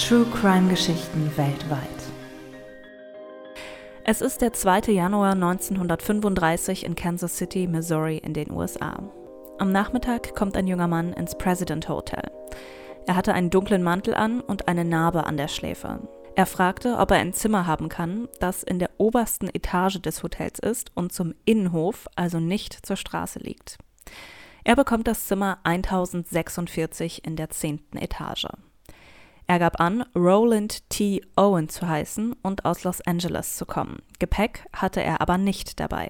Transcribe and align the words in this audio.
True 0.00 0.24
Crime 0.24 0.70
Geschichten 0.70 1.30
weltweit. 1.36 1.78
Es 4.02 4.22
ist 4.22 4.40
der 4.40 4.54
2. 4.54 4.92
Januar 4.92 5.32
1935 5.32 6.86
in 6.86 6.94
Kansas 6.94 7.36
City, 7.36 7.66
Missouri 7.66 8.16
in 8.16 8.32
den 8.32 8.50
USA. 8.50 9.02
Am 9.58 9.70
Nachmittag 9.70 10.34
kommt 10.34 10.56
ein 10.56 10.66
junger 10.66 10.88
Mann 10.88 11.12
ins 11.12 11.36
President 11.36 11.88
Hotel. 11.90 12.30
Er 13.06 13.14
hatte 13.14 13.34
einen 13.34 13.50
dunklen 13.50 13.82
Mantel 13.82 14.14
an 14.14 14.40
und 14.40 14.68
eine 14.68 14.86
Narbe 14.86 15.26
an 15.26 15.36
der 15.36 15.48
Schläfe. 15.48 16.00
Er 16.34 16.46
fragte, 16.46 16.96
ob 16.96 17.10
er 17.10 17.18
ein 17.18 17.34
Zimmer 17.34 17.66
haben 17.66 17.90
kann, 17.90 18.26
das 18.40 18.62
in 18.62 18.78
der 18.78 18.90
obersten 18.96 19.48
Etage 19.54 20.00
des 20.00 20.22
Hotels 20.22 20.58
ist 20.60 20.90
und 20.94 21.12
zum 21.12 21.34
Innenhof, 21.44 22.08
also 22.16 22.40
nicht 22.40 22.86
zur 22.86 22.96
Straße 22.96 23.38
liegt. 23.38 23.76
Er 24.64 24.76
bekommt 24.76 25.06
das 25.06 25.26
Zimmer 25.26 25.58
1046 25.62 27.24
in 27.24 27.36
der 27.36 27.50
zehnten 27.50 27.98
Etage. 27.98 28.48
Er 29.50 29.58
gab 29.58 29.80
an, 29.80 30.04
Roland 30.14 30.88
T. 30.90 31.22
Owen 31.34 31.68
zu 31.68 31.88
heißen 31.88 32.36
und 32.40 32.64
aus 32.64 32.84
Los 32.84 33.00
Angeles 33.00 33.56
zu 33.56 33.66
kommen. 33.66 33.98
Gepäck 34.20 34.64
hatte 34.72 35.02
er 35.02 35.20
aber 35.20 35.38
nicht 35.38 35.80
dabei. 35.80 36.08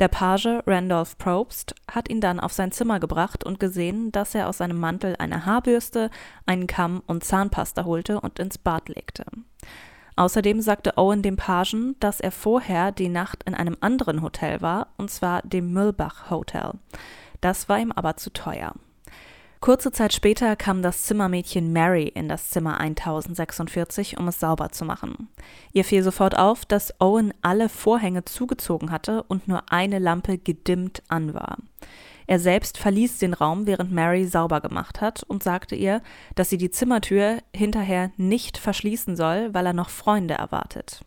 Der 0.00 0.08
Page 0.08 0.64
Randolph 0.66 1.16
Probst 1.18 1.76
hat 1.88 2.10
ihn 2.10 2.20
dann 2.20 2.40
auf 2.40 2.52
sein 2.52 2.72
Zimmer 2.72 2.98
gebracht 2.98 3.44
und 3.44 3.60
gesehen, 3.60 4.10
dass 4.10 4.34
er 4.34 4.48
aus 4.48 4.58
seinem 4.58 4.80
Mantel 4.80 5.14
eine 5.20 5.46
Haarbürste, 5.46 6.10
einen 6.46 6.66
Kamm 6.66 7.00
und 7.06 7.22
Zahnpasta 7.22 7.84
holte 7.84 8.20
und 8.20 8.40
ins 8.40 8.58
Bad 8.58 8.88
legte. 8.88 9.24
Außerdem 10.16 10.60
sagte 10.60 10.98
Owen 10.98 11.22
dem 11.22 11.36
Pagen, 11.36 11.94
dass 12.00 12.18
er 12.18 12.32
vorher 12.32 12.90
die 12.90 13.08
Nacht 13.08 13.44
in 13.44 13.54
einem 13.54 13.76
anderen 13.78 14.20
Hotel 14.20 14.60
war, 14.62 14.88
und 14.96 15.12
zwar 15.12 15.42
dem 15.42 15.72
Mühlbach 15.72 16.28
Hotel. 16.28 16.72
Das 17.40 17.68
war 17.68 17.78
ihm 17.78 17.92
aber 17.92 18.16
zu 18.16 18.32
teuer. 18.32 18.74
Kurze 19.60 19.90
Zeit 19.90 20.12
später 20.12 20.54
kam 20.54 20.82
das 20.82 21.02
Zimmermädchen 21.04 21.72
Mary 21.72 22.04
in 22.04 22.28
das 22.28 22.48
Zimmer 22.50 22.78
1046, 22.78 24.16
um 24.16 24.28
es 24.28 24.38
sauber 24.38 24.70
zu 24.70 24.84
machen. 24.84 25.28
Ihr 25.72 25.84
fiel 25.84 26.04
sofort 26.04 26.38
auf, 26.38 26.64
dass 26.64 26.94
Owen 27.00 27.34
alle 27.42 27.68
Vorhänge 27.68 28.24
zugezogen 28.24 28.92
hatte 28.92 29.24
und 29.24 29.48
nur 29.48 29.72
eine 29.72 29.98
Lampe 29.98 30.38
gedimmt 30.38 31.02
an 31.08 31.34
war. 31.34 31.58
Er 32.28 32.38
selbst 32.38 32.78
verließ 32.78 33.18
den 33.18 33.34
Raum, 33.34 33.66
während 33.66 33.90
Mary 33.90 34.26
sauber 34.26 34.60
gemacht 34.60 35.00
hat 35.00 35.24
und 35.24 35.42
sagte 35.42 35.74
ihr, 35.74 36.02
dass 36.36 36.50
sie 36.50 36.58
die 36.58 36.70
Zimmertür 36.70 37.38
hinterher 37.52 38.12
nicht 38.16 38.58
verschließen 38.58 39.16
soll, 39.16 39.52
weil 39.54 39.66
er 39.66 39.72
noch 39.72 39.88
Freunde 39.90 40.34
erwartet. 40.34 41.04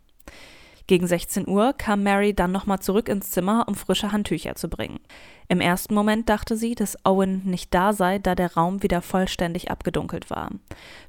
Gegen 0.87 1.07
16 1.07 1.47
Uhr 1.47 1.73
kam 1.73 2.03
Mary 2.03 2.33
dann 2.33 2.51
nochmal 2.51 2.79
zurück 2.79 3.09
ins 3.09 3.31
Zimmer, 3.31 3.65
um 3.67 3.75
frische 3.75 4.11
Handtücher 4.11 4.55
zu 4.55 4.69
bringen. 4.69 4.99
Im 5.47 5.61
ersten 5.61 5.93
Moment 5.93 6.29
dachte 6.29 6.55
sie, 6.55 6.75
dass 6.75 6.97
Owen 7.05 7.41
nicht 7.45 7.73
da 7.73 7.93
sei, 7.93 8.19
da 8.19 8.35
der 8.35 8.53
Raum 8.53 8.83
wieder 8.83 9.01
vollständig 9.01 9.69
abgedunkelt 9.69 10.29
war. 10.29 10.49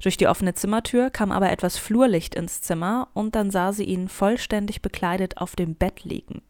Durch 0.01 0.17
die 0.17 0.27
offene 0.27 0.53
Zimmertür 0.53 1.09
kam 1.09 1.31
aber 1.31 1.51
etwas 1.51 1.77
Flurlicht 1.77 2.35
ins 2.35 2.61
Zimmer 2.61 3.07
und 3.13 3.35
dann 3.35 3.51
sah 3.51 3.71
sie 3.71 3.85
ihn 3.85 4.09
vollständig 4.09 4.81
bekleidet 4.81 5.37
auf 5.37 5.55
dem 5.55 5.75
Bett 5.75 6.03
liegen. 6.03 6.41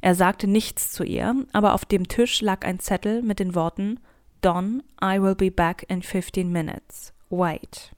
Er 0.00 0.14
sagte 0.14 0.46
nichts 0.46 0.92
zu 0.92 1.04
ihr, 1.04 1.34
aber 1.52 1.74
auf 1.74 1.84
dem 1.84 2.08
Tisch 2.08 2.40
lag 2.40 2.64
ein 2.64 2.80
Zettel 2.80 3.22
mit 3.22 3.38
den 3.38 3.54
Worten 3.54 4.00
Don, 4.40 4.82
I 5.02 5.20
will 5.20 5.34
be 5.34 5.50
back 5.50 5.84
in 5.88 6.02
15 6.02 6.50
minutes. 6.50 7.12
Wait 7.28 7.92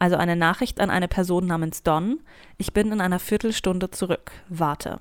also 0.00 0.16
eine 0.16 0.34
Nachricht 0.34 0.80
an 0.80 0.90
eine 0.90 1.06
Person 1.06 1.46
namens 1.46 1.84
Don, 1.84 2.20
ich 2.58 2.72
bin 2.72 2.90
in 2.90 3.00
einer 3.00 3.20
Viertelstunde 3.20 3.90
zurück, 3.90 4.32
warte. 4.48 4.98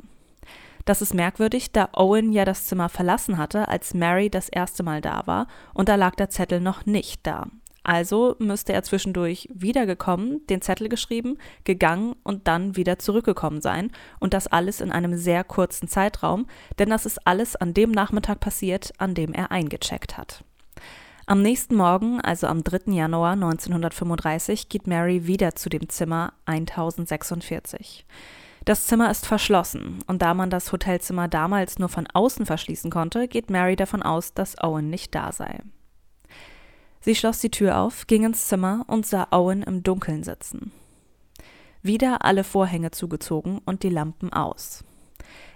Das 0.86 1.02
ist 1.02 1.14
merkwürdig, 1.14 1.72
da 1.72 1.90
Owen 1.94 2.32
ja 2.32 2.46
das 2.46 2.66
Zimmer 2.66 2.90
verlassen 2.90 3.38
hatte, 3.38 3.68
als 3.68 3.94
Mary 3.94 4.30
das 4.30 4.50
erste 4.50 4.84
Mal 4.84 5.02
da 5.02 5.24
war, 5.26 5.48
und 5.74 5.90
da 5.90 5.96
lag 5.96 6.16
der 6.16 6.30
Zettel 6.30 6.60
noch 6.60 6.86
nicht 6.86 7.26
da. 7.26 7.48
Also 7.82 8.36
müsste 8.40 8.74
er 8.74 8.84
zwischendurch 8.84 9.48
wiedergekommen, 9.54 10.46
den 10.48 10.62
Zettel 10.62 10.90
geschrieben, 10.90 11.38
gegangen 11.64 12.16
und 12.24 12.48
dann 12.48 12.76
wieder 12.76 13.00
zurückgekommen 13.00 13.62
sein, 13.62 13.92
und 14.20 14.34
das 14.34 14.48
alles 14.48 14.82
in 14.82 14.92
einem 14.92 15.16
sehr 15.16 15.46
kurzen 15.46 15.88
Zeitraum, 15.88 16.46
denn 16.78 16.90
das 16.90 17.06
ist 17.06 17.26
alles 17.26 17.56
an 17.56 17.74
dem 17.74 17.92
Nachmittag 17.92 18.42
passiert, 18.42 18.92
an 18.98 19.16
dem 19.16 19.34
er 19.34 19.52
eingecheckt 19.52 20.18
hat. 20.18 20.44
Am 21.30 21.44
nächsten 21.44 21.76
Morgen, 21.76 22.20
also 22.22 22.48
am 22.48 22.64
3. 22.64 22.92
Januar 22.92 23.34
1935, 23.34 24.68
geht 24.68 24.88
Mary 24.88 25.28
wieder 25.28 25.54
zu 25.54 25.70
dem 25.70 25.88
Zimmer 25.88 26.34
1046. 26.46 28.08
Das 28.66 28.88
Zimmer 28.88 29.12
ist 29.12 29.28
verschlossen 29.28 30.00
und 30.08 30.24
da 30.24 30.34
man 30.34 30.50
das 30.50 30.72
Hotelzimmer 30.72 31.28
damals 31.28 31.78
nur 31.78 31.90
von 31.90 32.08
außen 32.12 32.48
verschließen 32.48 32.90
konnte, 32.90 33.28
geht 33.28 33.52
Mary 33.52 33.76
davon 33.76 34.02
aus, 34.02 34.34
dass 34.34 34.60
Owen 34.64 34.90
nicht 34.90 35.14
da 35.14 35.32
sei. 35.32 35.60
Sie 37.02 37.14
schloss 37.14 37.38
die 37.38 37.52
Tür 37.52 37.78
auf, 37.78 38.08
ging 38.08 38.24
ins 38.24 38.48
Zimmer 38.48 38.84
und 38.88 39.06
sah 39.06 39.28
Owen 39.30 39.62
im 39.62 39.84
Dunkeln 39.84 40.24
sitzen. 40.24 40.72
Wieder 41.84 42.26
alle 42.26 42.44
Vorhänge 42.44 42.90
zugezogen 42.90 43.62
und 43.66 43.84
die 43.84 43.90
Lampen 43.90 44.34
aus. 44.34 44.84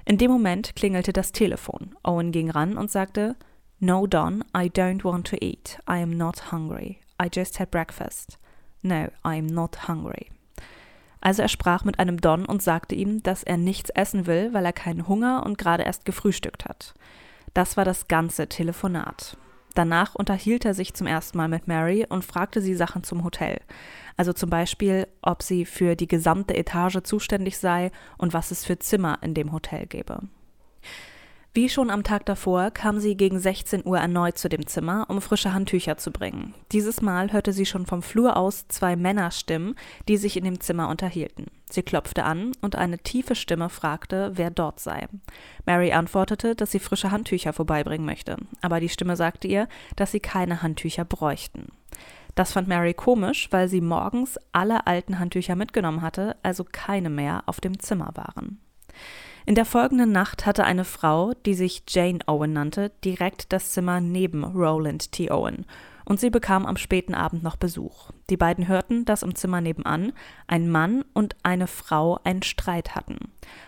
In 0.05 0.19
dem 0.19 0.29
Moment 0.29 0.75
klingelte 0.75 1.13
das 1.13 1.31
Telefon. 1.31 1.95
Owen 2.03 2.31
ging 2.31 2.51
ran 2.51 2.77
und 2.77 2.91
sagte 2.91 3.35
No, 3.83 4.07
Don, 4.07 4.45
I 4.55 4.69
don't 4.69 5.03
want 5.03 5.27
to 5.27 5.37
eat. 5.43 5.77
I 5.89 5.97
am 5.97 6.15
not 6.15 6.53
hungry. 6.53 7.01
I 7.19 7.27
just 7.29 7.59
had 7.59 7.69
breakfast. 7.69 8.37
No, 8.81 9.09
I 9.25 9.35
am 9.35 9.45
not 9.45 9.89
hungry. 9.89 10.31
Also 11.19 11.41
er 11.41 11.49
sprach 11.49 11.83
mit 11.83 11.99
einem 11.99 12.21
Don 12.21 12.45
und 12.45 12.63
sagte 12.63 12.95
ihm, 12.95 13.21
dass 13.23 13.43
er 13.43 13.57
nichts 13.57 13.89
essen 13.89 14.25
will, 14.25 14.53
weil 14.53 14.63
er 14.63 14.71
keinen 14.71 15.09
Hunger 15.09 15.45
und 15.45 15.57
gerade 15.57 15.83
erst 15.83 16.05
gefrühstückt 16.05 16.63
hat. 16.63 16.93
Das 17.53 17.75
war 17.75 17.83
das 17.83 18.07
ganze 18.07 18.47
Telefonat. 18.47 19.35
Danach 19.75 20.15
unterhielt 20.15 20.63
er 20.63 20.75
sich 20.75 20.93
zum 20.93 21.05
ersten 21.05 21.37
Mal 21.37 21.49
mit 21.49 21.67
Mary 21.67 22.05
und 22.07 22.23
fragte 22.23 22.61
sie 22.61 22.75
Sachen 22.75 23.03
zum 23.03 23.25
Hotel. 23.25 23.59
Also 24.15 24.31
zum 24.31 24.49
Beispiel, 24.49 25.09
ob 25.21 25.43
sie 25.43 25.65
für 25.65 25.97
die 25.97 26.07
gesamte 26.07 26.55
Etage 26.55 27.03
zuständig 27.03 27.57
sei 27.57 27.91
und 28.17 28.31
was 28.31 28.51
es 28.51 28.63
für 28.63 28.79
Zimmer 28.79 29.17
in 29.21 29.33
dem 29.33 29.51
Hotel 29.51 29.87
gäbe. 29.87 30.21
Wie 31.55 31.69
schon 31.69 31.91
am 31.91 32.03
Tag 32.03 32.25
davor 32.25 32.71
kam 32.71 32.99
sie 32.99 33.15
gegen 33.15 33.37
16 33.37 33.85
Uhr 33.85 33.99
erneut 33.99 34.39
zu 34.39 34.49
dem 34.49 34.65
Zimmer, 34.65 35.05
um 35.07 35.21
frische 35.21 35.53
Handtücher 35.53 35.97
zu 35.97 36.09
bringen. 36.09 36.55
Dieses 36.71 36.99
Mal 36.99 37.31
hörte 37.31 37.53
sie 37.53 37.67
schon 37.67 37.85
vom 37.85 38.01
Flur 38.01 38.37
aus 38.37 38.67
zwei 38.69 38.95
Männerstimmen, 38.95 39.75
die 40.07 40.17
sich 40.17 40.35
in 40.35 40.45
dem 40.45 40.61
Zimmer 40.61 40.89
unterhielten. 40.89 41.45
Sie 41.69 41.83
klopfte 41.83 42.23
an 42.23 42.53
und 42.61 42.75
eine 42.75 42.97
tiefe 42.97 43.35
Stimme 43.35 43.69
fragte, 43.69 44.31
wer 44.33 44.49
dort 44.49 44.79
sei. 44.79 45.07
Mary 45.67 45.91
antwortete, 45.91 46.55
dass 46.55 46.71
sie 46.71 46.79
frische 46.79 47.11
Handtücher 47.11 47.53
vorbeibringen 47.53 48.05
möchte, 48.05 48.37
aber 48.61 48.79
die 48.79 48.89
Stimme 48.89 49.15
sagte 49.15 49.47
ihr, 49.47 49.67
dass 49.95 50.11
sie 50.11 50.21
keine 50.21 50.63
Handtücher 50.63 51.05
bräuchten. 51.05 51.67
Das 52.33 52.51
fand 52.53 52.67
Mary 52.67 52.95
komisch, 52.95 53.49
weil 53.51 53.67
sie 53.67 53.81
morgens 53.81 54.39
alle 54.53 54.87
alten 54.87 55.19
Handtücher 55.19 55.55
mitgenommen 55.55 56.01
hatte, 56.01 56.35
also 56.41 56.63
keine 56.63 57.11
mehr 57.11 57.43
auf 57.45 57.61
dem 57.61 57.77
Zimmer 57.77 58.09
waren. 58.15 58.59
In 59.45 59.55
der 59.55 59.65
folgenden 59.65 60.11
Nacht 60.11 60.45
hatte 60.45 60.63
eine 60.63 60.85
Frau, 60.85 61.33
die 61.45 61.53
sich 61.53 61.83
Jane 61.87 62.19
Owen 62.27 62.53
nannte, 62.53 62.91
direkt 63.03 63.51
das 63.51 63.71
Zimmer 63.71 63.99
neben 63.99 64.43
Roland 64.43 65.11
T. 65.11 65.31
Owen 65.31 65.65
und 66.05 66.19
sie 66.19 66.29
bekam 66.29 66.65
am 66.65 66.77
späten 66.77 67.13
Abend 67.13 67.43
noch 67.43 67.55
Besuch. 67.55 68.11
Die 68.29 68.37
beiden 68.37 68.67
hörten, 68.67 69.05
dass 69.05 69.23
im 69.23 69.35
Zimmer 69.35 69.61
nebenan 69.61 70.13
ein 70.47 70.69
Mann 70.69 71.03
und 71.13 71.35
eine 71.43 71.67
Frau 71.67 72.19
einen 72.23 72.43
Streit 72.43 72.95
hatten. 72.95 73.17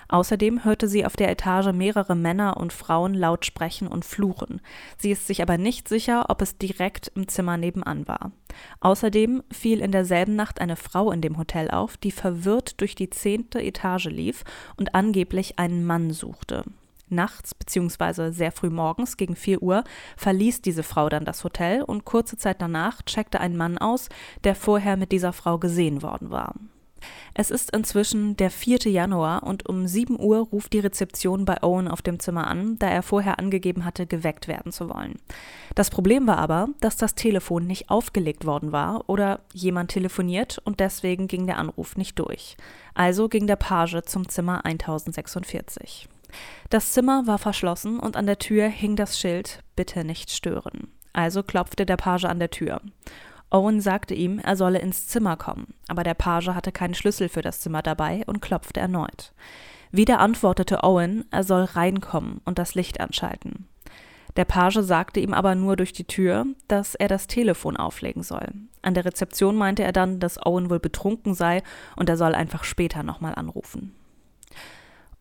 Außerdem 0.07 0.63
hörte 0.63 0.87
sie 0.87 1.05
auf 1.05 1.15
der 1.15 1.29
Etage 1.29 1.73
mehrere 1.73 2.15
Männer 2.15 2.57
und 2.57 2.73
Frauen 2.73 3.13
laut 3.13 3.45
sprechen 3.45 3.87
und 3.87 4.05
fluchen. 4.05 4.61
Sie 4.97 5.11
ist 5.11 5.27
sich 5.27 5.41
aber 5.41 5.57
nicht 5.57 5.87
sicher, 5.87 6.29
ob 6.29 6.41
es 6.41 6.57
direkt 6.57 7.11
im 7.15 7.27
Zimmer 7.27 7.57
nebenan 7.57 8.07
war. 8.07 8.31
Außerdem 8.79 9.43
fiel 9.51 9.79
in 9.79 9.91
derselben 9.91 10.35
Nacht 10.35 10.61
eine 10.61 10.75
Frau 10.75 11.11
in 11.11 11.21
dem 11.21 11.37
Hotel 11.37 11.69
auf, 11.71 11.97
die 11.97 12.11
verwirrt 12.11 12.79
durch 12.81 12.95
die 12.95 13.09
zehnte 13.09 13.61
Etage 13.61 14.05
lief 14.05 14.43
und 14.77 14.95
angeblich 14.95 15.59
einen 15.59 15.85
Mann 15.85 16.11
suchte. 16.11 16.63
Nachts 17.09 17.53
bzw. 17.53 18.31
sehr 18.31 18.51
früh 18.51 18.69
morgens 18.69 19.17
gegen 19.17 19.35
4 19.35 19.61
Uhr 19.61 19.83
verließ 20.17 20.61
diese 20.61 20.83
Frau 20.83 21.09
dann 21.09 21.25
das 21.25 21.43
Hotel 21.43 21.81
und 21.83 22.05
kurze 22.05 22.37
Zeit 22.37 22.61
danach 22.61 23.01
checkte 23.03 23.39
ein 23.39 23.55
Mann 23.55 23.77
aus, 23.77 24.09
der 24.43 24.55
vorher 24.55 24.97
mit 24.97 25.11
dieser 25.11 25.33
Frau 25.33 25.57
gesehen 25.57 26.01
worden 26.01 26.31
war. 26.31 26.55
Es 27.33 27.51
ist 27.51 27.75
inzwischen 27.75 28.37
der 28.37 28.49
4. 28.49 28.79
Januar 28.91 29.43
und 29.43 29.67
um 29.67 29.87
7 29.87 30.19
Uhr 30.19 30.39
ruft 30.39 30.73
die 30.73 30.79
Rezeption 30.79 31.45
bei 31.45 31.61
Owen 31.61 31.87
auf 31.87 32.01
dem 32.01 32.19
Zimmer 32.19 32.47
an, 32.47 32.77
da 32.79 32.87
er 32.87 33.03
vorher 33.03 33.39
angegeben 33.39 33.85
hatte, 33.85 34.07
geweckt 34.07 34.47
werden 34.47 34.71
zu 34.71 34.89
wollen. 34.89 35.19
Das 35.75 35.89
Problem 35.89 36.27
war 36.27 36.37
aber, 36.37 36.69
dass 36.79 36.97
das 36.97 37.15
Telefon 37.15 37.67
nicht 37.67 37.89
aufgelegt 37.89 38.45
worden 38.45 38.71
war 38.71 39.09
oder 39.09 39.41
jemand 39.53 39.91
telefoniert 39.91 40.59
und 40.63 40.79
deswegen 40.79 41.27
ging 41.27 41.45
der 41.45 41.57
Anruf 41.57 41.97
nicht 41.97 42.17
durch. 42.19 42.55
Also 42.93 43.27
ging 43.27 43.47
der 43.47 43.57
Page 43.57 44.01
zum 44.05 44.29
Zimmer 44.29 44.65
1046. 44.65 46.07
Das 46.69 46.93
Zimmer 46.93 47.27
war 47.27 47.37
verschlossen 47.37 47.99
und 47.99 48.17
an 48.17 48.25
der 48.25 48.39
Tür 48.39 48.67
hing 48.67 48.95
das 48.95 49.19
Schild 49.19 49.59
Bitte 49.75 50.03
nicht 50.03 50.31
stören. 50.31 50.87
Also 51.13 51.43
klopfte 51.43 51.85
der 51.85 51.97
Page 51.97 52.25
an 52.25 52.39
der 52.39 52.51
Tür. 52.51 52.81
Owen 53.49 53.79
sagte 53.79 54.13
ihm, 54.13 54.39
er 54.39 54.55
solle 54.55 54.79
ins 54.79 55.07
Zimmer 55.07 55.37
kommen, 55.37 55.75
aber 55.87 56.03
der 56.03 56.13
Page 56.13 56.49
hatte 56.49 56.71
keinen 56.71 56.95
Schlüssel 56.95 57.29
für 57.29 57.41
das 57.41 57.61
Zimmer 57.61 57.81
dabei 57.81 58.23
und 58.25 58.41
klopfte 58.41 58.79
erneut. 58.79 59.33
Wieder 59.91 60.19
antwortete 60.19 60.83
Owen, 60.83 61.25
er 61.31 61.43
soll 61.43 61.63
reinkommen 61.63 62.41
und 62.43 62.59
das 62.59 62.75
Licht 62.75 62.99
anschalten. 62.99 63.67
Der 64.35 64.43
Page 64.43 64.79
sagte 64.81 65.21
ihm 65.21 65.33
aber 65.33 65.55
nur 65.55 65.77
durch 65.77 65.93
die 65.93 66.03
Tür, 66.03 66.45
dass 66.67 66.95
er 66.95 67.07
das 67.07 67.27
Telefon 67.27 67.77
auflegen 67.77 68.21
soll. 68.21 68.47
An 68.81 68.93
der 68.93 69.05
Rezeption 69.05 69.55
meinte 69.55 69.83
er 69.83 69.93
dann, 69.93 70.19
dass 70.19 70.45
Owen 70.45 70.69
wohl 70.69 70.79
betrunken 70.79 71.33
sei 71.33 71.63
und 71.95 72.09
er 72.09 72.17
soll 72.17 72.35
einfach 72.35 72.65
später 72.65 73.03
nochmal 73.03 73.35
anrufen. 73.35 73.95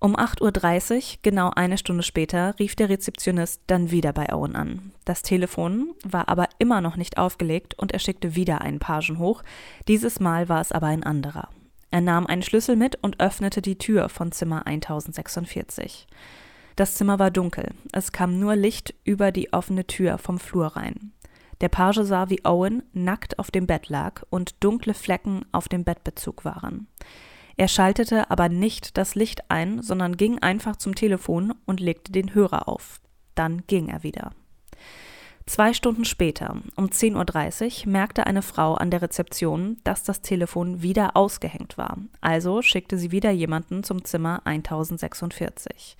Um 0.04 0.16
8.30 0.16 0.92
Uhr, 0.96 1.18
genau 1.22 1.50
eine 1.56 1.78
Stunde 1.78 2.02
später, 2.02 2.54
rief 2.58 2.76
der 2.76 2.90
Rezeptionist 2.90 3.62
dann 3.68 3.90
wieder 3.90 4.12
bei 4.12 4.34
Owen 4.34 4.54
an. 4.54 4.92
Das 5.06 5.22
Telefon 5.22 5.94
war 6.04 6.28
aber 6.28 6.46
immer 6.58 6.82
noch 6.82 6.96
nicht 6.96 7.16
aufgelegt 7.16 7.72
und 7.78 7.90
er 7.92 8.00
schickte 8.00 8.34
wieder 8.36 8.60
einen 8.60 8.80
Pagen 8.80 9.18
hoch. 9.18 9.42
Dieses 9.88 10.20
Mal 10.20 10.50
war 10.50 10.60
es 10.60 10.72
aber 10.72 10.88
ein 10.88 11.04
anderer. 11.04 11.48
Er 11.90 12.02
nahm 12.02 12.26
einen 12.26 12.42
Schlüssel 12.42 12.76
mit 12.76 12.96
und 12.96 13.18
öffnete 13.18 13.62
die 13.62 13.78
Tür 13.78 14.10
von 14.10 14.30
Zimmer 14.30 14.66
1046. 14.66 16.06
Das 16.76 16.96
Zimmer 16.96 17.18
war 17.18 17.30
dunkel. 17.30 17.70
Es 17.92 18.12
kam 18.12 18.38
nur 18.38 18.56
Licht 18.56 18.94
über 19.04 19.32
die 19.32 19.54
offene 19.54 19.86
Tür 19.86 20.18
vom 20.18 20.38
Flur 20.38 20.66
rein. 20.66 21.12
Der 21.62 21.70
Page 21.70 22.00
sah, 22.02 22.28
wie 22.28 22.44
Owen 22.44 22.82
nackt 22.92 23.38
auf 23.38 23.50
dem 23.50 23.66
Bett 23.66 23.88
lag 23.88 24.20
und 24.28 24.62
dunkle 24.62 24.92
Flecken 24.92 25.46
auf 25.50 25.66
dem 25.66 25.82
Bettbezug 25.82 26.44
waren. 26.44 26.88
Er 27.56 27.68
schaltete 27.68 28.30
aber 28.30 28.48
nicht 28.48 28.96
das 28.96 29.14
Licht 29.14 29.50
ein, 29.50 29.80
sondern 29.82 30.16
ging 30.16 30.40
einfach 30.40 30.76
zum 30.76 30.94
Telefon 30.94 31.54
und 31.66 31.80
legte 31.80 32.10
den 32.10 32.34
Hörer 32.34 32.68
auf. 32.68 33.00
Dann 33.34 33.62
ging 33.66 33.88
er 33.88 34.02
wieder. 34.02 34.32
Zwei 35.46 35.74
Stunden 35.74 36.06
später, 36.06 36.56
um 36.74 36.86
10.30 36.86 37.84
Uhr, 37.84 37.92
merkte 37.92 38.26
eine 38.26 38.40
Frau 38.40 38.74
an 38.74 38.90
der 38.90 39.02
Rezeption, 39.02 39.76
dass 39.84 40.02
das 40.02 40.22
Telefon 40.22 40.80
wieder 40.80 41.16
ausgehängt 41.16 41.76
war. 41.76 41.98
Also 42.22 42.62
schickte 42.62 42.96
sie 42.96 43.12
wieder 43.12 43.30
jemanden 43.30 43.84
zum 43.84 44.04
Zimmer 44.04 44.40
1046. 44.46 45.96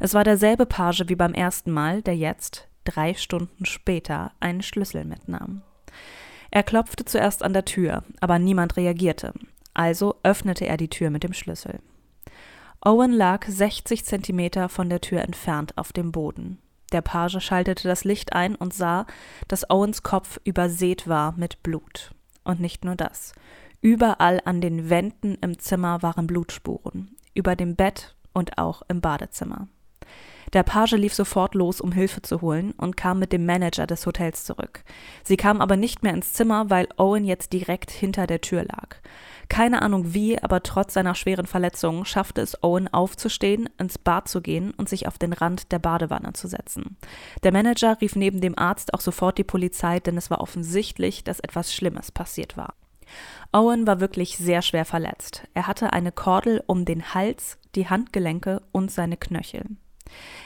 Es 0.00 0.14
war 0.14 0.24
derselbe 0.24 0.66
Page 0.66 1.04
wie 1.06 1.14
beim 1.14 1.32
ersten 1.32 1.70
Mal, 1.70 2.02
der 2.02 2.16
jetzt, 2.16 2.66
drei 2.82 3.14
Stunden 3.14 3.66
später, 3.66 4.32
einen 4.40 4.62
Schlüssel 4.62 5.04
mitnahm. 5.04 5.62
Er 6.50 6.64
klopfte 6.64 7.04
zuerst 7.04 7.44
an 7.44 7.52
der 7.52 7.66
Tür, 7.66 8.02
aber 8.20 8.40
niemand 8.40 8.76
reagierte 8.76 9.32
also 9.78 10.16
öffnete 10.24 10.66
er 10.66 10.76
die 10.76 10.88
Tür 10.88 11.10
mit 11.10 11.22
dem 11.22 11.32
Schlüssel. 11.32 11.78
Owen 12.84 13.12
lag 13.12 13.46
60 13.46 14.04
Zentimeter 14.04 14.68
von 14.68 14.88
der 14.90 15.00
Tür 15.00 15.22
entfernt 15.22 15.76
auf 15.78 15.92
dem 15.92 16.12
Boden. 16.12 16.58
Der 16.92 17.02
Page 17.02 17.40
schaltete 17.40 17.86
das 17.86 18.04
Licht 18.04 18.32
ein 18.32 18.54
und 18.54 18.74
sah, 18.74 19.06
dass 19.46 19.68
Owens 19.70 20.02
Kopf 20.02 20.40
übersät 20.44 21.06
war 21.06 21.32
mit 21.36 21.62
Blut. 21.62 22.12
Und 22.44 22.60
nicht 22.60 22.84
nur 22.84 22.96
das. 22.96 23.32
Überall 23.80 24.40
an 24.44 24.60
den 24.60 24.90
Wänden 24.90 25.36
im 25.40 25.58
Zimmer 25.58 26.02
waren 26.02 26.26
Blutspuren, 26.26 27.14
über 27.34 27.54
dem 27.56 27.76
Bett 27.76 28.16
und 28.32 28.58
auch 28.58 28.82
im 28.88 29.00
Badezimmer. 29.00 29.68
Der 30.52 30.62
Page 30.62 30.92
lief 30.92 31.14
sofort 31.14 31.54
los, 31.54 31.80
um 31.80 31.92
Hilfe 31.92 32.22
zu 32.22 32.40
holen 32.40 32.72
und 32.72 32.96
kam 32.96 33.18
mit 33.18 33.32
dem 33.32 33.44
Manager 33.44 33.86
des 33.86 34.06
Hotels 34.06 34.44
zurück. 34.44 34.82
Sie 35.22 35.36
kam 35.36 35.60
aber 35.60 35.76
nicht 35.76 36.02
mehr 36.02 36.14
ins 36.14 36.32
Zimmer, 36.32 36.70
weil 36.70 36.88
Owen 36.96 37.24
jetzt 37.24 37.52
direkt 37.52 37.90
hinter 37.90 38.26
der 38.26 38.40
Tür 38.40 38.64
lag. 38.64 38.96
Keine 39.48 39.82
Ahnung 39.82 40.14
wie, 40.14 40.40
aber 40.42 40.62
trotz 40.62 40.94
seiner 40.94 41.14
schweren 41.14 41.46
Verletzungen 41.46 42.04
schaffte 42.04 42.40
es 42.40 42.62
Owen 42.62 42.88
aufzustehen, 42.88 43.68
ins 43.78 43.98
Bad 43.98 44.28
zu 44.28 44.42
gehen 44.42 44.72
und 44.72 44.88
sich 44.88 45.06
auf 45.06 45.18
den 45.18 45.32
Rand 45.32 45.72
der 45.72 45.78
Badewanne 45.78 46.32
zu 46.34 46.48
setzen. 46.48 46.96
Der 47.42 47.52
Manager 47.52 47.98
rief 48.00 48.14
neben 48.14 48.40
dem 48.40 48.58
Arzt 48.58 48.94
auch 48.94 49.00
sofort 49.00 49.38
die 49.38 49.44
Polizei, 49.44 50.00
denn 50.00 50.16
es 50.16 50.30
war 50.30 50.40
offensichtlich, 50.40 51.24
dass 51.24 51.40
etwas 51.40 51.72
Schlimmes 51.72 52.12
passiert 52.12 52.56
war. 52.56 52.74
Owen 53.52 53.86
war 53.86 54.00
wirklich 54.00 54.36
sehr 54.36 54.60
schwer 54.60 54.84
verletzt. 54.84 55.44
Er 55.54 55.66
hatte 55.66 55.94
eine 55.94 56.12
Kordel 56.12 56.62
um 56.66 56.84
den 56.84 57.14
Hals, 57.14 57.58
die 57.74 57.88
Handgelenke 57.88 58.62
und 58.72 58.90
seine 58.90 59.16
Knöchel. 59.16 59.64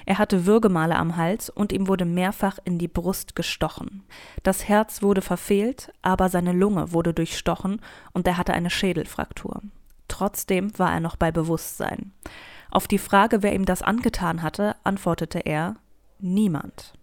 Er 0.06 0.18
hatte 0.18 0.46
Würgemale 0.46 0.96
am 0.96 1.16
Hals 1.16 1.50
und 1.50 1.72
ihm 1.72 1.88
wurde 1.88 2.04
mehrfach 2.04 2.58
in 2.64 2.78
die 2.78 2.88
Brust 2.88 3.36
gestochen. 3.36 4.04
Das 4.42 4.68
Herz 4.68 5.02
wurde 5.02 5.22
verfehlt, 5.22 5.92
aber 6.02 6.28
seine 6.28 6.52
Lunge 6.52 6.92
wurde 6.92 7.14
durchstochen 7.14 7.80
und 8.12 8.26
er 8.26 8.36
hatte 8.38 8.54
eine 8.54 8.70
Schädelfraktur. 8.70 9.62
Trotzdem 10.08 10.78
war 10.78 10.92
er 10.92 11.00
noch 11.00 11.16
bei 11.16 11.32
Bewusstsein. 11.32 12.12
Auf 12.70 12.88
die 12.88 12.98
Frage, 12.98 13.42
wer 13.42 13.54
ihm 13.54 13.64
das 13.64 13.82
angetan 13.82 14.42
hatte, 14.42 14.76
antwortete 14.84 15.40
er 15.40 15.76
niemand. 16.18 16.94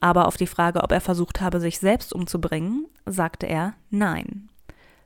Aber 0.00 0.26
auf 0.26 0.36
die 0.36 0.46
Frage, 0.46 0.82
ob 0.82 0.92
er 0.92 1.00
versucht 1.00 1.40
habe, 1.40 1.60
sich 1.60 1.78
selbst 1.78 2.14
umzubringen, 2.14 2.86
sagte 3.04 3.46
er 3.46 3.74
nein. 3.90 4.48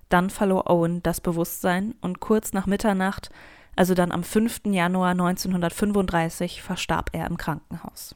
Dann 0.08 0.30
verlor 0.30 0.70
Owen 0.70 1.02
das 1.02 1.20
Bewusstsein 1.20 1.94
und 2.00 2.20
kurz 2.20 2.52
nach 2.52 2.66
Mitternacht 2.66 3.30
also 3.76 3.94
dann 3.94 4.12
am 4.12 4.22
5. 4.22 4.62
Januar 4.66 5.10
1935, 5.10 6.62
verstarb 6.62 7.10
er 7.12 7.26
im 7.26 7.36
Krankenhaus. 7.36 8.14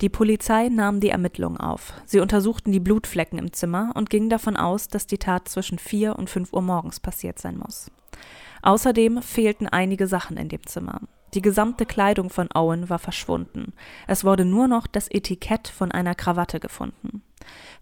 Die 0.00 0.08
Polizei 0.08 0.68
nahm 0.68 1.00
die 1.00 1.10
Ermittlungen 1.10 1.58
auf. 1.58 1.92
Sie 2.06 2.20
untersuchten 2.20 2.70
die 2.70 2.80
Blutflecken 2.80 3.38
im 3.38 3.52
Zimmer 3.52 3.90
und 3.94 4.10
gingen 4.10 4.30
davon 4.30 4.56
aus, 4.56 4.88
dass 4.88 5.06
die 5.06 5.18
Tat 5.18 5.48
zwischen 5.48 5.78
4 5.78 6.16
und 6.16 6.30
5 6.30 6.52
Uhr 6.52 6.62
morgens 6.62 7.00
passiert 7.00 7.38
sein 7.38 7.58
muss. 7.58 7.90
Außerdem 8.62 9.22
fehlten 9.22 9.66
einige 9.66 10.06
Sachen 10.06 10.36
in 10.36 10.48
dem 10.48 10.64
Zimmer. 10.66 11.00
Die 11.34 11.42
gesamte 11.42 11.84
Kleidung 11.84 12.30
von 12.30 12.48
Owen 12.54 12.88
war 12.88 12.98
verschwunden. 12.98 13.72
Es 14.06 14.24
wurde 14.24 14.44
nur 14.44 14.68
noch 14.68 14.86
das 14.86 15.08
Etikett 15.10 15.68
von 15.68 15.92
einer 15.92 16.14
Krawatte 16.14 16.58
gefunden. 16.60 17.22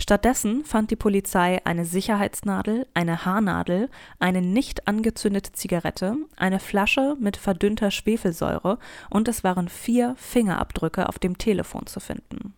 Stattdessen 0.01 0.65
fand 0.65 0.91
die 0.91 0.97
Polizei 0.97 1.61
eine 1.65 1.85
Sicherheitsnadel, 1.85 2.87
eine 2.95 3.25
Haarnadel, 3.25 3.89
eine 4.19 4.43
nicht 4.43 4.89
angezündete 4.89 5.53
Zigarette, 5.53 6.17
eine 6.37 6.61
Flasche 6.61 7.17
mit 7.19 7.37
verdünnter 7.37 7.91
Schwefelsäure 7.91 8.79
und 9.11 9.29
es 9.29 9.45
waren 9.45 9.69
vier 9.69 10.15
Fingerabdrücke 10.17 11.09
auf 11.09 11.19
dem 11.19 11.39
Telefon 11.39 11.87
zu 11.87 12.01
finden. 12.01 12.55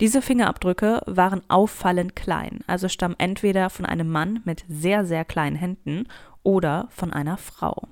Diese 0.00 0.22
Fingerabdrücke 0.22 1.02
waren 1.06 1.42
auffallend 1.48 2.14
klein, 2.14 2.60
also 2.66 2.88
stammen 2.88 3.16
entweder 3.18 3.70
von 3.70 3.86
einem 3.86 4.08
Mann 4.08 4.40
mit 4.44 4.64
sehr, 4.68 5.04
sehr 5.04 5.24
kleinen 5.24 5.56
Händen 5.56 6.06
oder 6.42 6.88
von 6.90 7.12
einer 7.12 7.36
Frau. 7.36 7.88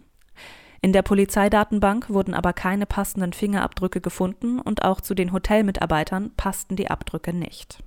In 0.81 0.93
der 0.93 1.03
Polizeidatenbank 1.03 2.11
wurden 2.11 2.35
aber 2.35 2.53
keine 2.53 2.87
passenden 2.87 3.33
Fingerabdrücke 3.33 4.01
gefunden 4.01 4.61
und 4.61 4.85
auch 4.85 5.01
zu 5.01 5.15
den 5.15 5.33
Hotelmitarbeitern 5.33 6.31
passten 6.37 6.77
die 6.77 6.91
Abdrücke 6.91 7.33
nicht. 7.33 7.83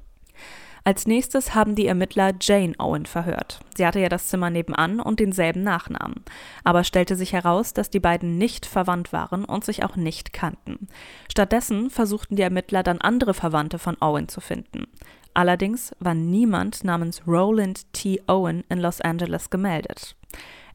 Als 0.83 1.05
nächstes 1.05 1.53
haben 1.53 1.75
die 1.75 1.87
Ermittler 1.87 2.31
Jane 2.41 2.73
Owen 2.79 3.05
verhört. 3.05 3.59
Sie 3.75 3.85
hatte 3.85 3.99
ja 3.99 4.09
das 4.09 4.27
Zimmer 4.27 4.49
nebenan 4.49 4.99
und 4.99 5.19
denselben 5.19 5.61
Nachnamen. 5.61 6.23
Aber 6.63 6.83
stellte 6.83 7.15
sich 7.15 7.33
heraus, 7.33 7.73
dass 7.73 7.89
die 7.89 7.99
beiden 7.99 8.37
nicht 8.37 8.65
verwandt 8.65 9.13
waren 9.13 9.45
und 9.45 9.63
sich 9.63 9.83
auch 9.83 9.95
nicht 9.95 10.33
kannten. 10.33 10.87
Stattdessen 11.29 11.89
versuchten 11.89 12.35
die 12.35 12.41
Ermittler 12.41 12.83
dann 12.83 13.01
andere 13.01 13.33
Verwandte 13.33 13.77
von 13.77 13.97
Owen 14.01 14.29
zu 14.29 14.41
finden. 14.41 14.85
Allerdings 15.33 15.93
war 15.99 16.15
niemand 16.15 16.83
namens 16.83 17.21
Roland 17.27 17.93
T. 17.93 18.21
Owen 18.27 18.63
in 18.69 18.79
Los 18.79 18.99
Angeles 19.01 19.49
gemeldet. 19.49 20.15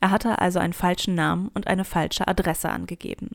Er 0.01 0.11
hatte 0.11 0.39
also 0.39 0.59
einen 0.59 0.75
falschen 0.75 1.15
Namen 1.15 1.49
und 1.55 1.67
eine 1.67 1.85
falsche 1.85 2.29
Adresse 2.29 2.69
angegeben. 2.69 3.31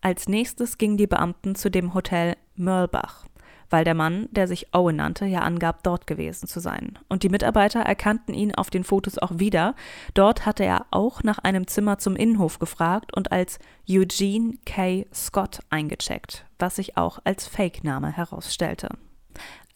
Als 0.00 0.28
nächstes 0.28 0.78
gingen 0.78 0.96
die 0.96 1.06
Beamten 1.06 1.54
zu 1.54 1.70
dem 1.70 1.94
Hotel 1.94 2.36
Merlbach 2.56 3.24
weil 3.72 3.84
der 3.84 3.94
Mann, 3.94 4.28
der 4.30 4.46
sich 4.46 4.74
Owen 4.74 4.96
nannte, 4.96 5.24
ja 5.24 5.40
angab, 5.40 5.82
dort 5.82 6.06
gewesen 6.06 6.46
zu 6.46 6.60
sein. 6.60 6.98
Und 7.08 7.22
die 7.22 7.28
Mitarbeiter 7.28 7.80
erkannten 7.80 8.34
ihn 8.34 8.54
auf 8.54 8.70
den 8.70 8.84
Fotos 8.84 9.18
auch 9.18 9.38
wieder. 9.38 9.74
Dort 10.14 10.46
hatte 10.46 10.64
er 10.64 10.86
auch 10.90 11.22
nach 11.22 11.38
einem 11.38 11.66
Zimmer 11.66 11.98
zum 11.98 12.14
Innenhof 12.16 12.58
gefragt 12.58 13.14
und 13.16 13.32
als 13.32 13.58
Eugene 13.88 14.58
K. 14.66 15.06
Scott 15.12 15.60
eingecheckt, 15.70 16.44
was 16.58 16.76
sich 16.76 16.96
auch 16.96 17.18
als 17.24 17.46
Fake-Name 17.46 18.12
herausstellte. 18.12 18.90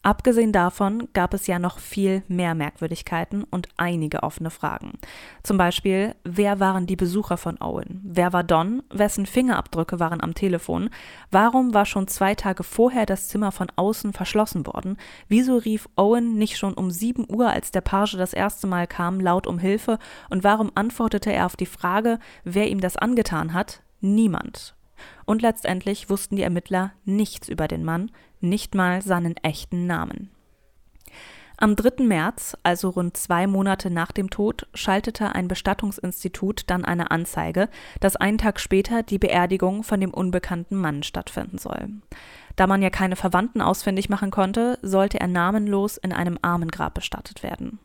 Abgesehen 0.07 0.53
davon 0.53 1.09
gab 1.11 1.33
es 1.33 1.47
ja 1.47 1.59
noch 1.59 1.79
viel 1.79 2.23
mehr 2.29 2.55
Merkwürdigkeiten 2.55 3.43
und 3.43 3.67
einige 3.75 4.23
offene 4.23 4.51
Fragen. 4.51 4.93
Zum 5.43 5.57
Beispiel, 5.57 6.15
wer 6.23 6.61
waren 6.61 6.87
die 6.87 6.95
Besucher 6.95 7.35
von 7.35 7.59
Owen? 7.59 7.99
Wer 8.05 8.31
war 8.31 8.45
Don? 8.45 8.83
Wessen 8.89 9.25
Fingerabdrücke 9.25 9.99
waren 9.99 10.23
am 10.23 10.33
Telefon? 10.33 10.91
Warum 11.29 11.73
war 11.73 11.85
schon 11.85 12.07
zwei 12.07 12.35
Tage 12.35 12.63
vorher 12.63 13.05
das 13.05 13.27
Zimmer 13.27 13.51
von 13.51 13.67
außen 13.75 14.13
verschlossen 14.13 14.65
worden? 14.65 14.95
Wieso 15.27 15.57
rief 15.57 15.89
Owen 15.97 16.35
nicht 16.35 16.57
schon 16.57 16.75
um 16.75 16.89
7 16.89 17.25
Uhr, 17.29 17.49
als 17.49 17.71
der 17.71 17.81
Page 17.81 18.15
das 18.15 18.31
erste 18.31 18.65
Mal 18.65 18.87
kam, 18.87 19.19
laut 19.19 19.45
um 19.45 19.59
Hilfe? 19.59 19.99
Und 20.29 20.45
warum 20.45 20.71
antwortete 20.73 21.33
er 21.33 21.45
auf 21.45 21.57
die 21.57 21.65
Frage, 21.65 22.19
wer 22.45 22.69
ihm 22.69 22.79
das 22.79 22.95
angetan 22.95 23.51
hat? 23.51 23.81
Niemand. 23.99 24.76
Und 25.25 25.41
letztendlich 25.41 26.09
wussten 26.09 26.35
die 26.35 26.43
Ermittler 26.43 26.93
nichts 27.05 27.49
über 27.49 27.67
den 27.67 27.83
Mann, 27.83 28.11
nicht 28.39 28.75
mal 28.75 29.01
seinen 29.01 29.35
echten 29.37 29.87
Namen. 29.87 30.31
Am 31.59 31.75
3. 31.75 32.03
März, 32.03 32.55
also 32.61 32.89
rund 32.89 33.17
zwei 33.17 33.47
Monate 33.47 33.89
nach 33.89 34.11
dem 34.11 34.29
Tod, 34.29 34.67
schaltete 34.75 35.33
ein 35.33 35.47
Bestattungsinstitut 35.47 36.69
dann 36.69 36.85
eine 36.85 37.09
Anzeige, 37.09 37.67
dass 37.99 38.15
einen 38.15 38.37
Tag 38.37 38.59
später 38.59 39.01
die 39.01 39.17
Beerdigung 39.17 39.81
von 39.81 39.99
dem 39.99 40.13
unbekannten 40.13 40.75
Mann 40.75 41.01
stattfinden 41.01 41.57
soll. 41.57 41.89
Da 42.55 42.67
man 42.67 42.83
ja 42.83 42.91
keine 42.91 43.15
Verwandten 43.15 43.61
ausfindig 43.61 44.07
machen 44.07 44.29
konnte, 44.29 44.77
sollte 44.83 45.19
er 45.19 45.27
namenlos 45.27 45.97
in 45.97 46.13
einem 46.13 46.37
Armengrab 46.43 46.93
bestattet 46.93 47.41
werden. 47.41 47.79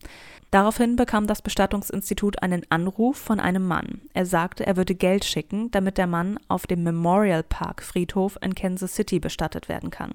Daraufhin 0.52 0.96
bekam 0.96 1.26
das 1.26 1.40
Bestattungsinstitut 1.40 2.42
einen 2.42 2.62
Anruf 2.68 3.16
von 3.16 3.40
einem 3.40 3.66
Mann. 3.66 4.02
Er 4.12 4.26
sagte, 4.26 4.66
er 4.66 4.76
würde 4.76 4.94
Geld 4.94 5.24
schicken, 5.24 5.70
damit 5.70 5.96
der 5.96 6.06
Mann 6.06 6.38
auf 6.46 6.66
dem 6.66 6.82
Memorial 6.82 7.42
Park 7.42 7.82
Friedhof 7.82 8.36
in 8.42 8.54
Kansas 8.54 8.94
City 8.94 9.18
bestattet 9.18 9.70
werden 9.70 9.88
kann. 9.88 10.12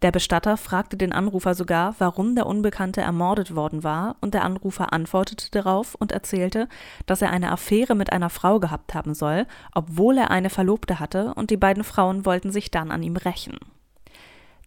Der 0.00 0.10
Bestatter 0.10 0.56
fragte 0.56 0.96
den 0.96 1.12
Anrufer 1.12 1.54
sogar, 1.54 1.96
warum 1.98 2.34
der 2.34 2.46
Unbekannte 2.46 3.02
ermordet 3.02 3.54
worden 3.54 3.84
war, 3.84 4.16
und 4.22 4.32
der 4.32 4.44
Anrufer 4.44 4.90
antwortete 4.94 5.50
darauf 5.50 5.94
und 5.94 6.12
erzählte, 6.12 6.66
dass 7.04 7.20
er 7.20 7.28
eine 7.28 7.52
Affäre 7.52 7.94
mit 7.94 8.10
einer 8.10 8.30
Frau 8.30 8.60
gehabt 8.60 8.94
haben 8.94 9.12
soll, 9.12 9.46
obwohl 9.74 10.16
er 10.16 10.30
eine 10.30 10.48
Verlobte 10.48 10.98
hatte, 10.98 11.34
und 11.34 11.50
die 11.50 11.58
beiden 11.58 11.84
Frauen 11.84 12.24
wollten 12.24 12.50
sich 12.50 12.70
dann 12.70 12.90
an 12.90 13.02
ihm 13.02 13.16
rächen. 13.16 13.58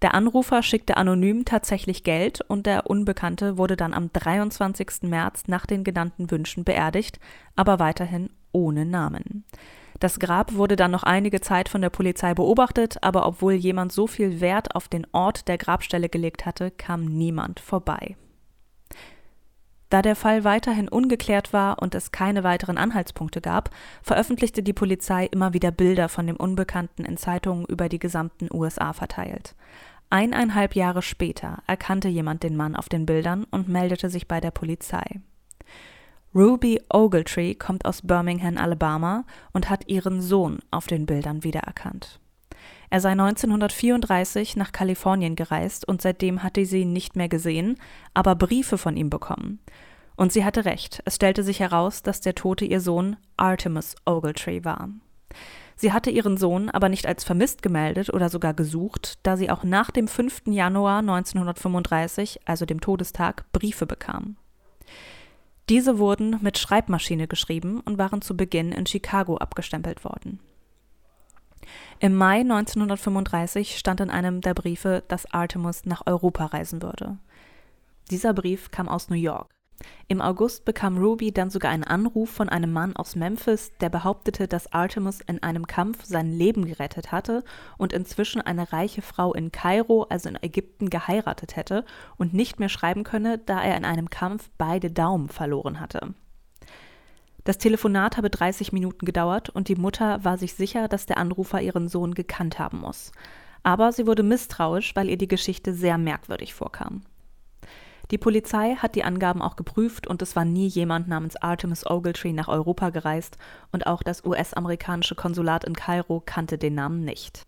Der 0.01 0.13
Anrufer 0.13 0.62
schickte 0.62 0.98
anonym 0.98 1.46
tatsächlich 1.46 2.04
Geld 2.04 2.42
und 2.42 2.66
der 2.66 2.88
Unbekannte 2.88 3.58
wurde 3.58 3.75
dann 3.75 3.94
am 3.94 4.12
23. 4.13 5.04
März 5.04 5.44
nach 5.48 5.66
den 5.66 5.84
genannten 5.84 6.30
Wünschen 6.30 6.63
beerdigt, 6.63 7.20
aber 7.56 7.80
weiterhin 7.80 8.30
ohne 8.51 8.86
Namen. 8.86 9.44
Das 10.00 10.20
Grab 10.20 10.54
wurde 10.54 10.75
dann 10.75 10.92
noch 10.92 11.04
einige 11.04 11.42
Zeit 11.42 11.70
von 11.70 11.82
der 11.82 11.89
Polizei 11.89 12.36
beobachtet, 12.36 12.98
aber 13.01 13.25
obwohl 13.25 13.54
jemand 13.54 13.92
so 13.92 14.06
viel 14.06 14.39
Wert 14.42 14.75
auf 14.75 14.88
den 14.88 15.08
Ort 15.12 15.48
der 15.48 15.58
Grabstelle 15.58 16.10
gelegt 16.10 16.46
hatte, 16.46 16.70
kam 16.70 17.06
niemand 17.06 17.60
vorbei. 17.60 18.16
Da 19.89 20.01
der 20.01 20.15
Fall 20.15 20.44
weiterhin 20.44 20.89
ungeklärt 20.89 21.53
war 21.53 21.82
und 21.82 21.96
es 21.96 22.12
keine 22.12 22.44
weiteren 22.44 22.77
Anhaltspunkte 22.77 23.39
gab, 23.39 23.70
veröffentlichte 24.01 24.62
die 24.62 24.74
Polizei 24.74 25.25
immer 25.25 25.53
wieder 25.53 25.72
Bilder 25.72 26.10
von 26.10 26.27
dem 26.27 26.36
Unbekannten 26.36 27.06
in 27.06 27.15
Zeitungen 27.15 27.65
über 27.65 27.88
die 27.88 28.00
gesamten 28.00 28.50
USA 28.51 28.91
verteilt. 28.91 29.56
Eineinhalb 30.10 30.75
Jahre 30.75 31.01
später 31.01 31.60
erkannte 31.67 32.08
jemand 32.08 32.44
den 32.44 32.56
Mann 32.56 32.75
auf 32.75 32.89
den 32.89 33.06
Bildern 33.06 33.46
und 33.46 33.67
meldete 33.70 34.10
sich 34.10 34.27
bei 34.27 34.39
der 34.39 34.51
Polizei. 34.51 35.22
Ruby 36.36 36.82
Ogletree 36.89 37.56
kommt 37.56 37.86
aus 37.86 38.01
Birmingham, 38.01 38.58
Alabama 38.58 39.25
und 39.53 39.70
hat 39.70 39.88
ihren 39.88 40.22
Sohn 40.22 40.60
auf 40.72 40.88
den 40.88 41.06
Bildern 41.06 41.44
wiedererkannt. 41.44 42.20
Er 42.89 43.01
sei 43.01 43.12
1934 43.12 44.56
nach 44.56 44.72
Kalifornien 44.72 45.36
gereist 45.36 45.88
und 45.88 46.01
seitdem 46.01 46.44
hatte 46.44 46.65
sie 46.65 46.82
ihn 46.82 46.94
nicht 46.94 47.15
mehr 47.15 47.29
gesehen, 47.29 47.77
aber 48.13 48.36
Briefe 48.36 48.77
von 48.77 48.96
ihm 48.96 49.10
bekommen. 49.10 49.60
Und 50.15 50.32
sie 50.32 50.46
hatte 50.46 50.65
recht, 50.65 51.01
es 51.06 51.15
stellte 51.15 51.44
sich 51.44 51.60
heraus, 51.60 52.01
dass 52.01 52.22
der 52.22 52.34
Tote 52.34 52.65
ihr 52.65 52.82
Sohn 52.82 53.17
Artemis 53.36 53.96
Ogletree 54.06 54.63
war. 54.63 54.89
Sie 55.75 55.94
hatte 55.94 56.10
ihren 56.10 56.38
Sohn 56.38 56.70
aber 56.70 56.89
nicht 56.89 57.06
als 57.06 57.24
vermisst 57.24 57.62
gemeldet 57.62 58.12
oder 58.12 58.29
sogar 58.29 58.56
gesucht, 58.56 59.20
da 59.22 59.38
sie 59.38 59.51
auch 59.51 59.63
nach 59.63 59.91
dem 59.91 60.08
5. 60.08 60.44
Januar 60.48 61.00
1935, 61.00 62.39
also 62.46 62.65
dem 62.65 62.82
Todestag, 62.82 63.46
Briefe 63.51 63.86
bekam. 63.86 64.38
Diese 65.70 66.00
wurden 66.00 66.39
mit 66.41 66.58
Schreibmaschine 66.58 67.27
geschrieben 67.27 67.82
und 67.82 68.00
waren 68.00 68.24
zu 68.24 68.36
Beginn 68.36 68.72
in 68.72 68.88
Chicago 68.88 69.38
abgestempelt 69.38 70.03
worden. 70.03 70.39
Im 72.00 72.16
Mai 72.16 72.40
1935 72.42 73.78
stand 73.78 74.02
in 74.02 74.10
einem 74.10 74.42
der 74.42 74.54
Briefe, 74.54 75.04
dass 75.08 75.32
Artemus 75.34 75.86
nach 75.86 76.04
Europa 76.06 76.46
reisen 76.48 76.82
würde. 76.82 77.18
Dieser 78.12 78.34
Brief 78.34 78.72
kam 78.72 78.88
aus 78.88 79.10
New 79.10 79.16
York. 79.16 79.50
Im 80.08 80.22
August 80.22 80.66
bekam 80.66 80.98
Ruby 80.98 81.32
dann 81.32 81.50
sogar 81.50 81.72
einen 81.72 81.84
Anruf 81.84 82.30
von 82.32 82.50
einem 82.50 82.72
Mann 82.72 82.96
aus 82.96 83.16
Memphis, 83.16 83.72
der 83.80 83.90
behauptete, 83.90 84.48
dass 84.48 84.72
Artemus 84.74 85.22
in 85.22 85.44
einem 85.44 85.68
Kampf 85.68 86.04
sein 86.06 86.32
Leben 86.32 86.66
gerettet 86.66 87.12
hatte 87.12 87.44
und 87.78 87.94
inzwischen 87.94 88.42
eine 88.42 88.72
reiche 88.74 89.02
Frau 89.02 89.34
in 89.34 89.52
Kairo, 89.52 90.08
also 90.10 90.30
in 90.30 90.42
Ägypten, 90.42 90.90
geheiratet 90.90 91.56
hätte 91.56 91.86
und 92.18 92.34
nicht 92.34 92.60
mehr 92.60 92.70
schreiben 92.70 93.04
könne, 93.04 93.38
da 93.38 93.62
er 93.62 93.78
in 93.78 93.86
einem 93.86 94.10
Kampf 94.10 94.50
beide 94.58 94.90
Daumen 94.90 95.30
verloren 95.30 95.80
hatte. 95.80 96.14
Das 97.48 97.58
Telefonat 97.58 98.18
habe 98.18 98.30
30 98.30 98.74
Minuten 98.74 99.06
gedauert 99.06 99.48
und 99.48 99.70
die 99.70 99.77
Mutter 99.77 100.22
war 100.25 100.38
sich 100.38 100.54
sicher, 100.54 100.89
dass 100.89 101.06
der 101.06 101.18
Anrufer 101.18 101.62
ihren 101.62 101.88
Sohn 101.88 102.13
gekannt 102.13 102.60
haben 102.60 102.80
muss. 102.80 103.13
Aber 103.63 103.94
sie 103.94 104.06
wurde 104.06 104.22
misstrauisch, 104.22 104.94
weil 104.98 105.08
ihr 105.08 105.18
die 105.18 105.30
Geschichte 105.30 105.74
sehr 105.74 105.98
merkwürdig 105.98 106.54
vorkam. 106.54 107.04
Die 108.12 108.18
Polizei 108.18 108.75
hat 108.75 108.96
die 108.96 109.06
Angaben 109.06 109.42
auch 109.42 109.56
geprüft 109.56 110.08
und 110.08 110.22
es 110.22 110.36
war 110.36 110.44
nie 110.44 110.68
jemand 110.68 111.08
namens 111.08 111.38
Artemis 111.38 111.86
Ogletree 111.86 112.34
nach 112.34 112.50
Europa 112.50 112.89
gereist 112.89 113.38
und 113.72 113.88
auch 113.88 114.04
das 114.04 114.25
US-amerikanische 114.25 115.16
Konsulat 115.16 115.63
in 115.63 115.74
Kairo 115.74 116.22
kannte 116.25 116.58
den 116.58 116.75
Namen 116.75 117.06
nicht. 117.06 117.44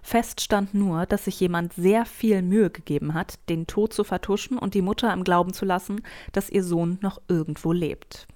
Fest 0.00 0.40
stand 0.40 0.72
nur, 0.72 1.04
dass 1.04 1.26
sich 1.26 1.38
jemand 1.40 1.74
sehr 1.74 2.06
viel 2.06 2.40
Mühe 2.40 2.70
gegeben 2.70 3.12
hat, 3.12 3.34
den 3.50 3.66
Tod 3.66 3.92
zu 3.92 4.02
vertuschen 4.02 4.56
und 4.56 4.72
die 4.72 4.80
Mutter 4.80 5.12
im 5.12 5.24
Glauben 5.24 5.52
zu 5.52 5.66
lassen, 5.66 6.00
dass 6.32 6.48
ihr 6.48 6.64
Sohn 6.64 6.96
noch 7.02 7.20
irgendwo 7.28 7.72
lebt. 7.72 8.28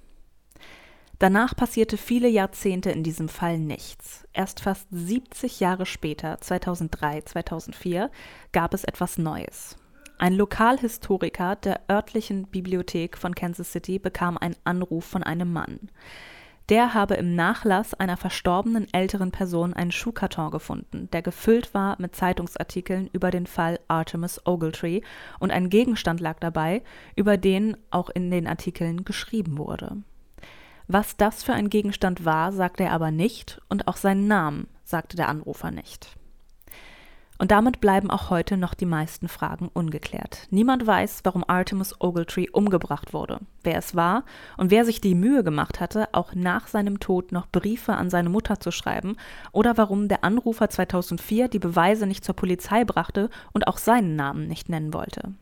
Danach 1.18 1.56
passierte 1.56 1.96
viele 1.96 2.28
Jahrzehnte 2.28 2.90
in 2.90 3.02
diesem 3.02 3.30
Fall 3.30 3.58
nichts. 3.58 4.26
Erst 4.34 4.60
fast 4.60 4.86
70 4.90 5.60
Jahre 5.60 5.86
später, 5.86 6.38
2003, 6.40 7.22
2004, 7.22 8.10
gab 8.52 8.74
es 8.74 8.84
etwas 8.84 9.16
Neues. 9.16 9.78
Ein 10.18 10.34
Lokalhistoriker 10.34 11.56
der 11.56 11.80
örtlichen 11.90 12.46
Bibliothek 12.48 13.16
von 13.16 13.34
Kansas 13.34 13.72
City 13.72 13.98
bekam 13.98 14.36
einen 14.36 14.56
Anruf 14.64 15.06
von 15.06 15.22
einem 15.22 15.52
Mann. 15.52 15.90
Der 16.68 16.94
habe 16.94 17.14
im 17.14 17.34
Nachlass 17.34 17.94
einer 17.94 18.16
verstorbenen 18.16 18.86
älteren 18.92 19.30
Person 19.30 19.72
einen 19.72 19.92
Schuhkarton 19.92 20.50
gefunden, 20.50 21.08
der 21.12 21.22
gefüllt 21.22 21.74
war 21.74 21.96
mit 21.98 22.16
Zeitungsartikeln 22.16 23.08
über 23.12 23.30
den 23.30 23.46
Fall 23.46 23.78
Artemis 23.88 24.40
Ogletree 24.44 25.00
und 25.38 25.50
ein 25.50 25.70
Gegenstand 25.70 26.20
lag 26.20 26.40
dabei, 26.40 26.82
über 27.14 27.36
den 27.36 27.76
auch 27.90 28.10
in 28.10 28.30
den 28.30 28.46
Artikeln 28.46 29.04
geschrieben 29.04 29.58
wurde. 29.58 30.02
Was 30.88 31.16
das 31.16 31.42
für 31.42 31.52
ein 31.52 31.68
Gegenstand 31.70 32.24
war, 32.24 32.52
sagte 32.52 32.84
er 32.84 32.92
aber 32.92 33.10
nicht 33.10 33.60
und 33.68 33.88
auch 33.88 33.96
seinen 33.96 34.28
Namen 34.28 34.68
sagte 34.84 35.16
der 35.16 35.28
Anrufer 35.28 35.70
nicht. 35.70 36.16
Und 37.38 37.50
damit 37.50 37.80
bleiben 37.80 38.10
auch 38.10 38.30
heute 38.30 38.56
noch 38.56 38.72
die 38.72 38.86
meisten 38.86 39.28
Fragen 39.28 39.68
ungeklärt. 39.72 40.46
Niemand 40.50 40.86
weiß, 40.86 41.20
warum 41.24 41.44
Artemis 41.46 41.94
Ogletree 42.00 42.48
umgebracht 42.50 43.12
wurde, 43.12 43.40
wer 43.62 43.76
es 43.76 43.94
war 43.94 44.24
und 44.56 44.70
wer 44.70 44.84
sich 44.86 45.02
die 45.02 45.14
Mühe 45.14 45.44
gemacht 45.44 45.80
hatte, 45.80 46.08
auch 46.12 46.34
nach 46.34 46.66
seinem 46.66 46.98
Tod 46.98 47.32
noch 47.32 47.46
Briefe 47.48 47.92
an 47.92 48.08
seine 48.08 48.30
Mutter 48.30 48.58
zu 48.58 48.70
schreiben 48.70 49.16
oder 49.52 49.76
warum 49.76 50.08
der 50.08 50.24
Anrufer 50.24 50.70
2004 50.70 51.48
die 51.48 51.58
Beweise 51.58 52.06
nicht 52.06 52.24
zur 52.24 52.36
Polizei 52.36 52.84
brachte 52.84 53.28
und 53.52 53.66
auch 53.66 53.76
seinen 53.76 54.16
Namen 54.16 54.46
nicht 54.46 54.70
nennen 54.70 54.94
wollte. 54.94 55.34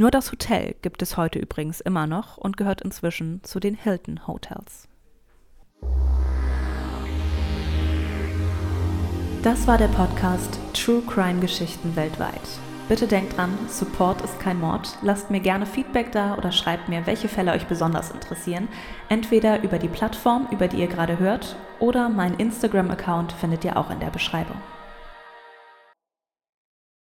Nur 0.00 0.12
das 0.12 0.30
Hotel 0.30 0.76
gibt 0.80 1.02
es 1.02 1.16
heute 1.16 1.40
übrigens 1.40 1.80
immer 1.80 2.06
noch 2.06 2.36
und 2.36 2.56
gehört 2.56 2.82
inzwischen 2.82 3.42
zu 3.42 3.58
den 3.58 3.74
Hilton 3.74 4.28
Hotels. 4.28 4.86
Das 9.42 9.66
war 9.66 9.76
der 9.76 9.88
Podcast 9.88 10.60
True 10.72 11.02
Crime 11.04 11.40
Geschichten 11.40 11.96
weltweit. 11.96 12.30
Bitte 12.88 13.08
denkt 13.08 13.36
dran, 13.36 13.58
Support 13.66 14.22
ist 14.22 14.38
kein 14.38 14.60
Mord. 14.60 14.96
Lasst 15.02 15.32
mir 15.32 15.40
gerne 15.40 15.66
Feedback 15.66 16.12
da 16.12 16.36
oder 16.36 16.52
schreibt 16.52 16.88
mir, 16.88 17.04
welche 17.06 17.28
Fälle 17.28 17.50
euch 17.50 17.66
besonders 17.66 18.12
interessieren. 18.12 18.68
Entweder 19.08 19.64
über 19.64 19.80
die 19.80 19.88
Plattform, 19.88 20.46
über 20.52 20.68
die 20.68 20.76
ihr 20.76 20.86
gerade 20.86 21.18
hört, 21.18 21.56
oder 21.80 22.08
mein 22.08 22.34
Instagram-Account 22.34 23.32
findet 23.32 23.64
ihr 23.64 23.76
auch 23.76 23.90
in 23.90 23.98
der 23.98 24.10
Beschreibung. 24.10 24.60